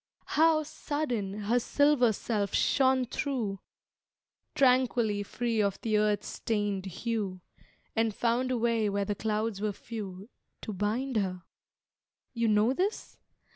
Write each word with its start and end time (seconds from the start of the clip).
How, 0.33 0.63
sudden, 0.63 1.41
her 1.41 1.59
silver 1.59 2.11
self 2.11 2.55
shone 2.55 3.05
thro, 3.05 3.59
Tranquilly 4.55 5.21
free 5.21 5.61
of 5.61 5.79
the 5.81 5.99
earth's 5.99 6.25
stained 6.27 6.87
hue, 6.87 7.39
And 7.95 8.11
found 8.11 8.49
a 8.49 8.57
way 8.57 8.89
where 8.89 9.05
the 9.05 9.13
clouds 9.13 9.61
were 9.61 9.73
few 9.73 10.27
To 10.63 10.73
bind 10.73 11.17
her? 11.17 11.43
You 12.33 12.47
know 12.47 12.73
this? 12.73 13.19